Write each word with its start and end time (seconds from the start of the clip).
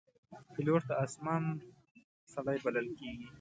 پیلوټ 0.53 0.81
د 0.89 0.91
آسمان 1.05 1.43
سړی 2.33 2.57
بلل 2.65 2.87
کېږي. 2.99 3.27